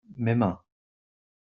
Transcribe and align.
mes 0.17 0.33
mains. 0.35 0.57